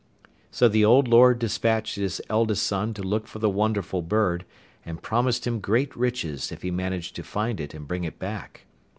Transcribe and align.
So 0.49 0.67
the 0.67 0.83
old 0.83 1.07
lord 1.07 1.37
despatched 1.37 1.93
his 1.95 2.19
eldest 2.27 2.65
son 2.65 2.95
to 2.95 3.03
look 3.03 3.27
for 3.27 3.37
the 3.37 3.51
wonderful 3.51 4.01
bird, 4.01 4.45
and 4.83 4.99
promised 4.99 5.45
him 5.45 5.59
great 5.59 5.95
riches 5.95 6.51
if 6.51 6.63
he 6.63 6.71
managed 6.71 7.15
to 7.17 7.23
find 7.23 7.59
it 7.59 7.75
and 7.75 7.87
bring 7.87 8.03
it 8.03 8.17
back. 8.17 8.65